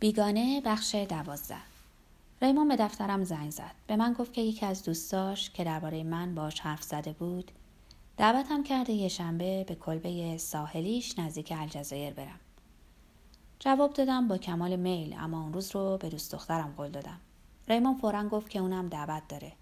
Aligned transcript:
بیگانه 0.00 0.60
بخش 0.64 0.94
دوازده. 0.94 1.56
ریمون 2.42 2.68
به 2.68 2.76
دفترم 2.76 3.24
زنگ 3.24 3.50
زد. 3.50 3.74
به 3.86 3.96
من 3.96 4.12
گفت 4.12 4.32
که 4.32 4.40
یکی 4.40 4.66
از 4.66 4.82
دوستاش 4.82 5.50
که 5.50 5.64
درباره 5.64 6.02
من 6.02 6.34
باش 6.34 6.60
حرف 6.60 6.82
زده 6.82 7.12
بود 7.12 7.50
دعوتم 8.16 8.62
کرده 8.62 8.92
یه 8.92 9.08
شنبه 9.08 9.64
به 9.64 9.74
کلبه 9.74 10.38
ساحلیش 10.38 11.18
نزدیک 11.18 11.52
الجزایر 11.56 12.12
برم. 12.12 12.40
جواب 13.58 13.92
دادم 13.92 14.28
با 14.28 14.38
کمال 14.38 14.76
میل 14.76 15.16
اما 15.18 15.42
اون 15.42 15.52
روز 15.52 15.74
رو 15.74 15.98
به 16.00 16.08
دوست 16.08 16.32
دخترم 16.32 16.74
قول 16.76 16.90
دادم. 16.90 17.20
ریمون 17.68 17.94
فورا 17.94 18.28
گفت 18.28 18.50
که 18.50 18.58
اونم 18.58 18.88
دعوت 18.88 19.28
داره. 19.28 19.52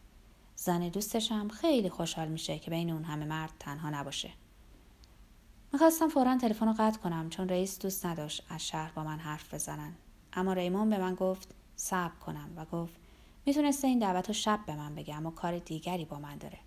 زن 0.56 0.88
دوستشم 0.88 1.48
خیلی 1.48 1.90
خوشحال 1.90 2.28
میشه 2.28 2.58
که 2.58 2.70
بین 2.70 2.90
اون 2.90 3.04
همه 3.04 3.24
مرد 3.24 3.52
تنها 3.58 3.90
نباشه. 3.90 4.30
می‌خواستم 5.72 6.08
فورا 6.08 6.36
تلفن 6.36 6.66
رو 6.66 6.74
قطع 6.78 6.98
کنم 7.00 7.30
چون 7.30 7.48
رئیس 7.48 7.78
دوست 7.78 8.06
نداشت 8.06 8.42
از 8.48 8.66
شهر 8.66 8.92
با 8.92 9.04
من 9.04 9.18
حرف 9.18 9.54
بزنن. 9.54 9.94
اما 10.32 10.52
ریمون 10.52 10.90
به 10.90 10.98
من 10.98 11.14
گفت 11.14 11.54
صبر 11.76 12.14
کنم 12.14 12.50
و 12.56 12.64
گفت 12.64 12.96
می‌تونسته 13.46 13.88
این 13.88 13.98
دعوت 13.98 14.28
رو 14.28 14.34
شب 14.34 14.60
به 14.66 14.76
من 14.76 14.94
بگه 14.94 15.14
اما 15.14 15.30
کار 15.30 15.58
دیگری 15.58 16.04
با 16.04 16.18
من 16.18 16.38
داره. 16.38 16.58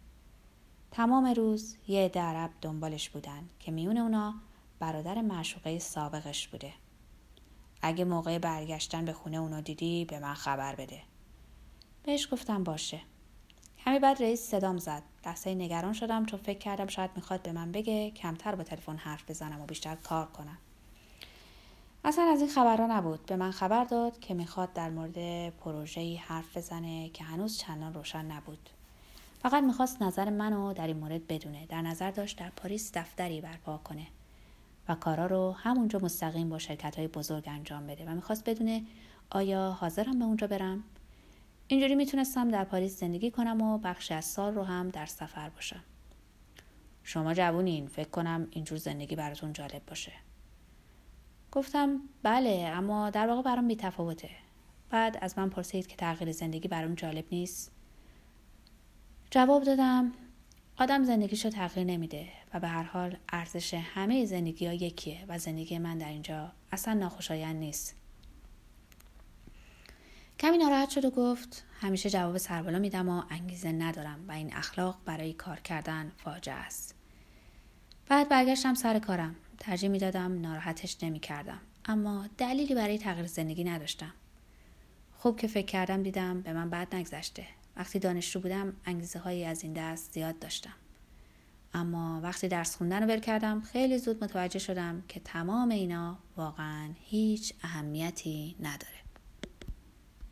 تمام 0.92 1.26
روز 1.26 1.76
یه 1.88 2.10
درب 2.10 2.52
دنبالش 2.62 3.10
بودن 3.10 3.50
که 3.60 3.72
میون 3.72 3.98
اونا 3.98 4.34
برادر 4.80 5.22
معشوقه 5.22 5.80
سابقش 5.80 6.48
بوده. 6.48 6.74
اگه 7.82 8.05
موقع 8.05 8.38
برگشتن 8.38 9.05
به 9.05 9.14
خونه 9.14 9.38
اونو 9.38 9.62
دیدی 9.62 10.05
به 10.05 10.20
من 10.20 10.34
خبر 10.34 10.76
بده. 10.76 11.02
بهش 12.04 12.28
گفتم 12.32 12.64
باشه. 12.64 13.00
کمی 13.86 14.00
بعد 14.00 14.24
رئیس 14.24 14.41
صدام 14.41 14.78
زد. 14.78 15.04
لحظه 15.26 15.55
نگران 15.55 15.94
شدم 15.94 16.26
چون 16.26 16.40
فکر 16.40 16.60
کردم 16.60 16.88
شاید 16.88 17.12
می‌خواد 17.16 17.41
به 17.41 17.52
من 17.52 17.72
بگه 17.72 18.12
کمتر 18.12 18.55
با 18.55 18.64
تلفن 18.64 18.98
حرف 18.98 19.30
بزنم 19.30 19.62
و 19.62 19.66
بیشتر 19.66 19.96
کار 19.96 20.26
کنم. 20.26 20.58
اصلا 22.04 22.23
از 22.23 22.40
این 22.40 22.50
خبرها 22.50 22.98
نبود. 22.98 23.26
به 23.26 23.36
من 23.36 23.52
خبر 23.52 23.84
داد 23.84 24.20
که 24.20 24.34
می‌خواد 24.34 24.73
در 24.73 24.90
مورد 24.90 25.50
پروژه‌ای 25.50 26.16
حرف 26.16 26.58
بزنه 26.58 27.10
که 27.10 27.24
هنوز 27.24 27.57
چندان 27.57 27.94
روشن 27.94 28.26
نبود. 28.26 28.70
فقط 29.41 29.63
می‌خواست 29.63 30.02
نظر 30.02 30.29
منو 30.29 30.74
در 30.74 30.88
این 30.88 30.98
مورد 30.98 31.27
بدونه. 31.27 31.66
در 31.66 31.82
نظر 31.82 32.12
داشت 32.12 32.40
در 32.40 32.49
پاریس 32.49 32.91
دفتری 32.94 33.41
برپا 33.41 33.77
کنه 33.77 34.07
و 34.90 34.96
کارا 34.96 35.26
رو 35.26 35.52
همونجا 35.52 35.99
مستقیم 35.99 36.49
با 36.49 36.60
شرکت 36.60 36.96
های 36.98 37.07
بزرگ 37.07 37.44
انجام 37.48 37.88
بده 37.88 38.05
و 38.05 38.16
می‌خواست 38.16 38.49
بدونه 38.49 38.84
آیا 39.29 39.72
حاضرم 39.72 40.20
به 40.20 40.26
اونجا 40.26 40.48
برم. 40.48 40.84
اینجوری 41.68 41.96
می‌تونستم 41.96 42.49
در 42.49 42.63
پاریس 42.63 42.99
زندگی 42.99 43.32
کنم 43.32 43.62
و 43.62 43.77
بخشی 43.77 44.13
از 44.13 44.26
سال 44.26 44.55
رو 44.55 44.63
هم 44.63 44.90
در 44.90 45.05
سفر 45.05 45.49
باشم. 45.49 45.84
شما 47.04 47.34
جوونین 47.34 47.88
فکر 47.88 48.10
کنم 48.10 48.48
اینجور 48.52 48.77
زندگی 48.77 49.16
براتون 49.16 49.54
جالب 49.54 49.82
باشه. 49.88 50.12
گفتم 51.52 51.99
بله 52.24 52.71
اما 52.76 53.10
در 53.10 53.27
واقع 53.27 53.41
برام 53.41 53.68
بیتفاوته. 53.68 54.30
بعد 54.90 55.18
از 55.21 55.38
من 55.38 55.49
پرسید 55.49 55.88
که 55.88 55.96
تغییر 55.96 56.32
زندگی 56.32 56.68
برام 56.68 56.96
جالب 56.96 57.26
نیست. 57.32 57.71
جواب 59.32 59.63
دادم 59.63 60.12
آدم 60.77 61.04
زندگیشو 61.04 61.49
تغییر 61.49 61.88
نمیده 61.88 62.27
و 62.54 62.60
به 62.60 62.68
هر 62.68 62.84
حال 62.84 63.18
ارزش 63.29 63.74
همه 63.74 64.25
زندگی 64.25 64.68
ها 64.68 64.74
یکیه 64.74 65.25
و 65.28 65.40
زندگی 65.40 65.78
من 65.78 65.97
در 65.97 66.09
اینجا 66.09 66.52
اصلا 66.72 66.94
ناخوشایند 66.94 67.56
نیست. 67.56 67.96
کمی 70.40 70.57
ناراحت 70.57 70.90
شد 70.90 71.06
و 71.06 71.09
گفت 71.09 71.63
همیشه 71.81 72.09
جواب 72.09 72.38
سربالا 72.38 72.79
میدم 72.79 73.09
و 73.09 73.24
انگیزه 73.29 73.72
ندارم 73.72 74.25
و 74.28 74.31
این 74.31 74.53
اخلاق 74.53 74.97
برای 75.06 75.34
کار 75.34 75.59
کردن 75.59 76.12
فاجعه 76.18 76.56
است. 76.56 76.96
بعد 78.07 78.29
برگشتم 78.29 78.74
سر 78.74 79.00
کارم. 79.00 79.35
ترجیح 79.62 79.90
می‌دادم 79.90 80.41
ناراحتش 80.41 80.97
نمی‌کردم. 81.03 81.59
اما 81.85 82.25
دلیلی 82.38 82.75
برای 82.75 82.97
تغییر 82.97 83.28
زندگی 83.28 83.63
نداشتم. 83.63 84.13
خوب 85.17 85.38
که 85.38 85.47
فکر 85.47 85.66
کردم 85.66 86.03
دیدم 86.03 86.41
به 86.41 86.53
من 86.53 86.69
بعد 86.69 86.95
نگذشته. 86.95 87.45
وقتی 87.75 88.00
دانشجو 88.00 88.39
بودم 88.39 88.73
انگیزه 88.85 89.19
هایی 89.19 89.45
از 89.45 89.63
این 89.63 89.73
دست 89.73 90.13
زیاد 90.13 90.39
داشتم. 90.39 90.73
اما 91.73 92.19
وقتی 92.23 92.47
درس 92.47 92.75
خوندن 92.75 93.03
رو 93.03 93.09
ول 93.09 93.19
کردم 93.19 93.61
خیلی 93.61 93.97
زود 93.97 94.23
متوجه 94.23 94.59
شدم 94.59 95.03
که 95.07 95.19
تمام 95.19 95.69
اینا 95.69 96.17
واقعا 96.38 96.89
هیچ 97.00 97.53
اهمیتی 97.63 98.55
نداره. 98.59 99.01